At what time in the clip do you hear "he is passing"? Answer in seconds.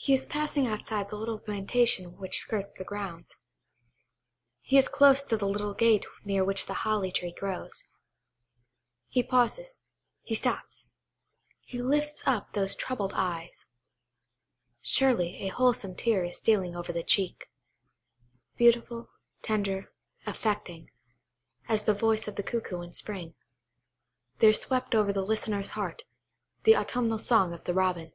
0.00-0.64